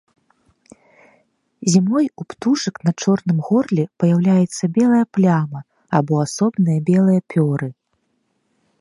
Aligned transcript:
Зімой 1.73 2.07
у 2.23 2.27
птушак 2.33 2.75
на 2.87 2.91
чорным 3.05 3.37
горле 3.49 3.83
паяўляецца 4.05 4.63
белая 4.81 5.05
пляма 5.19 5.59
або 5.99 6.13
асобныя 6.29 6.79
белыя 6.93 7.21
пёры. 7.35 7.69